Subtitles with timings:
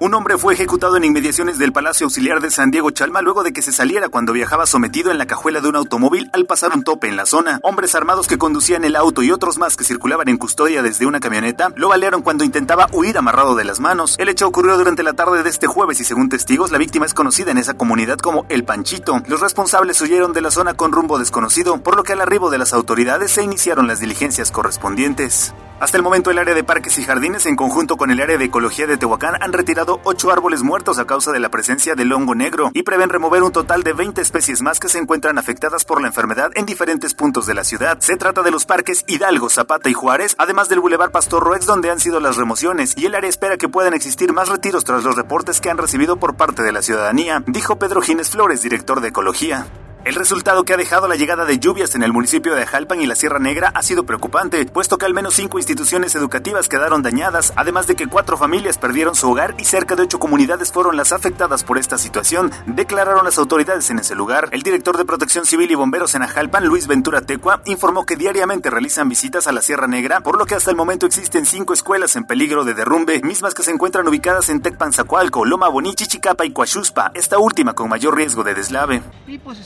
[0.00, 3.52] Un hombre fue ejecutado en inmediaciones del Palacio Auxiliar de San Diego Chalma luego de
[3.52, 6.84] que se saliera cuando viajaba sometido en la cajuela de un automóvil al pasar un
[6.84, 7.58] tope en la zona.
[7.64, 11.18] Hombres armados que conducían el auto y otros más que circulaban en custodia desde una
[11.18, 14.14] camioneta lo balearon cuando intentaba huir amarrado de las manos.
[14.20, 17.12] El hecho ocurrió durante la tarde de este jueves y según testigos la víctima es
[17.12, 19.20] conocida en esa comunidad como El Panchito.
[19.26, 22.58] Los responsables huyeron de la zona con rumbo desconocido, por lo que al arribo de
[22.58, 25.54] las autoridades se iniciaron las diligencias correspondientes.
[25.80, 28.46] Hasta el momento el área de parques y jardines en conjunto con el área de
[28.46, 32.34] ecología de Tehuacán han retirado ocho árboles muertos a causa de la presencia del hongo
[32.34, 36.00] negro y prevén remover un total de 20 especies más que se encuentran afectadas por
[36.00, 38.00] la enfermedad en diferentes puntos de la ciudad.
[38.00, 41.90] Se trata de los parques Hidalgo, Zapata y Juárez, además del Boulevard Pastor Roex donde
[41.90, 45.14] han sido las remociones y el área espera que puedan existir más retiros tras los
[45.14, 49.08] reportes que han recibido por parte de la ciudadanía, dijo Pedro Gines Flores, director de
[49.08, 49.66] Ecología.
[50.08, 53.06] El resultado que ha dejado la llegada de lluvias en el municipio de Jalpan y
[53.06, 57.52] la Sierra Negra ha sido preocupante, puesto que al menos cinco instituciones educativas quedaron dañadas,
[57.56, 61.12] además de que cuatro familias perdieron su hogar y cerca de ocho comunidades fueron las
[61.12, 64.48] afectadas por esta situación, declararon las autoridades en ese lugar.
[64.52, 68.70] El director de Protección Civil y Bomberos en Ajalpan, Luis Ventura Tecua, informó que diariamente
[68.70, 72.16] realizan visitas a la Sierra Negra, por lo que hasta el momento existen cinco escuelas
[72.16, 76.52] en peligro de derrumbe, mismas que se encuentran ubicadas en Tecpanzacualco, Loma Bonichi, Chicapa y
[76.54, 79.02] Coachuspá, esta última con mayor riesgo de deslave.
[79.44, 79.58] Pues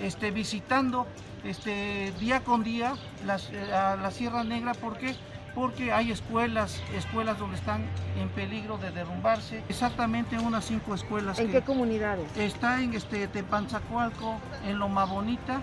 [0.00, 1.06] este, visitando
[1.44, 2.94] este, día con día
[3.26, 4.74] las, eh, la Sierra Negra.
[4.74, 5.14] ¿Por qué?
[5.54, 7.84] Porque hay escuelas, escuelas donde están
[8.20, 9.62] en peligro de derrumbarse.
[9.68, 11.38] Exactamente unas cinco escuelas.
[11.38, 12.28] ¿En qué comunidades?
[12.36, 15.60] Está en este, Tepanzacualco, en Loma Bonita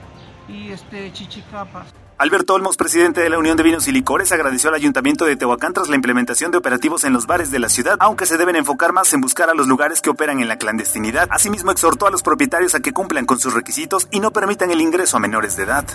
[0.49, 1.94] y este, Chichicapas.
[2.17, 5.73] Alberto Olmos, presidente de la Unión de Vinos y Licores, agradeció al Ayuntamiento de Tehuacán
[5.73, 8.94] tras la implementación de operativos en los bares de la ciudad, aunque se deben enfocar
[8.94, 11.27] más en buscar a los lugares que operan en la clandestinidad.
[11.30, 14.80] Asimismo, exhortó a los propietarios a que cumplan con sus requisitos y no permitan el
[14.80, 15.86] ingreso a menores de edad.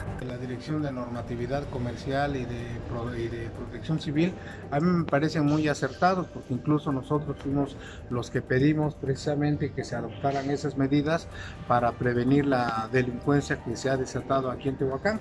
[0.61, 2.79] De Normatividad Comercial y de,
[3.17, 4.35] y de Protección Civil
[4.71, 7.77] a mí me parecen muy acertados, porque incluso nosotros fuimos
[8.11, 11.29] los que pedimos precisamente que se adoptaran esas medidas
[11.67, 15.21] para prevenir la delincuencia que se ha desatado aquí en Tehuacán.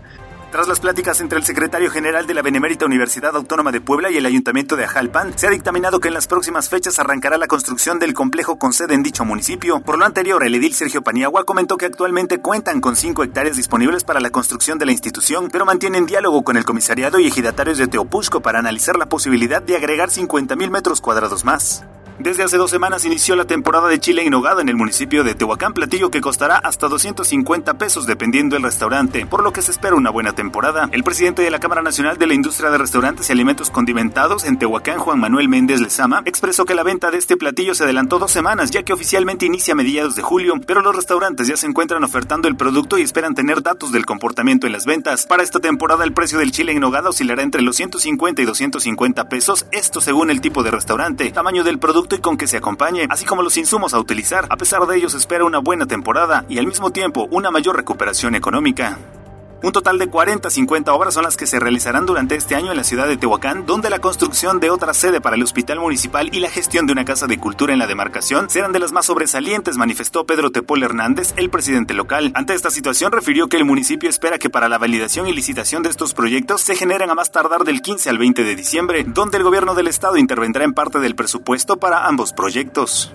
[0.52, 4.18] Tras las pláticas entre el secretario general de la Benemérita Universidad Autónoma de Puebla y
[4.18, 7.98] el Ayuntamiento de Ajalpan, se ha dictaminado que en las próximas fechas arrancará la construcción
[7.98, 9.80] del complejo con sede en dicho municipio.
[9.80, 14.04] Por lo anterior, el edil Sergio Paniagua comentó que actualmente cuentan con 5 hectáreas disponibles
[14.04, 17.88] para la construcción de la institución, pero mantienen diálogo con el comisariado y ejidatarios de
[17.88, 21.86] Teopusco para analizar la posibilidad de agregar 50 mil metros cuadrados más.
[22.20, 25.36] Desde hace dos semanas inició la temporada de chile en nogada en el municipio de
[25.36, 29.96] Tehuacán, platillo que costará hasta 250 pesos dependiendo del restaurante, por lo que se espera
[29.96, 30.90] una buena temporada.
[30.92, 34.60] El presidente de la Cámara Nacional de la Industria de Restaurantes y Alimentos Condimentados en
[34.60, 38.32] Tehuacán, Juan Manuel Méndez Lezama, expresó que la venta de este platillo se adelantó dos
[38.32, 42.04] semanas, ya que oficialmente inicia a mediados de julio, pero los restaurantes ya se encuentran
[42.04, 45.26] ofertando el producto y esperan tener datos del comportamiento en las ventas.
[45.26, 49.30] Para esta temporada el precio del chile en nogada oscilará entre los 150 y 250
[49.30, 53.08] pesos, esto según el tipo de restaurante, tamaño del producto y con que se acompañe,
[53.10, 54.48] así como los insumos a utilizar.
[54.50, 57.76] A pesar de ello, se espera una buena temporada y al mismo tiempo una mayor
[57.76, 58.98] recuperación económica.
[59.62, 62.86] Un total de 40-50 obras son las que se realizarán durante este año en la
[62.86, 66.50] ciudad de Tehuacán, donde la construcción de otra sede para el hospital municipal y la
[66.50, 70.26] gestión de una casa de cultura en la demarcación serán de las más sobresalientes, manifestó
[70.26, 72.32] Pedro Tepol Hernández, el presidente local.
[72.36, 75.90] Ante esta situación, refirió que el municipio espera que para la validación y licitación de
[75.90, 79.44] estos proyectos se generen a más tardar del 15 al 20 de diciembre, donde el
[79.44, 83.12] gobierno del estado intervendrá en parte del presupuesto para ambos proyectos.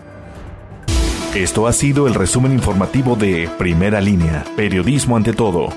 [1.35, 5.71] Esto ha sido el resumen informativo de Primera Línea, Periodismo ante todo.